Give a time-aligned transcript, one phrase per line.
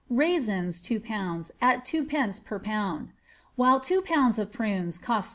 [0.09, 0.81] raisins.
[0.81, 3.09] t«ro pounds, at 2d, per pound;
[3.55, 5.29] while two pounds of prunes cost 3(2.